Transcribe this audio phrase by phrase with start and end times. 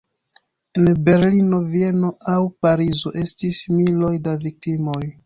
[0.77, 5.03] En Berlino, Vieno aŭ Parizo estis miloj da viktimoj.